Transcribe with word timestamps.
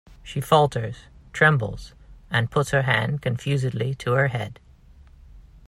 She 0.23 0.41
falters, 0.41 0.97
trembles, 1.31 1.93
and 2.31 2.49
puts 2.49 2.71
her 2.71 2.81
hand 2.81 3.21
confusedly 3.21 3.93
to 3.99 4.13
her 4.13 4.29
head. 4.29 4.59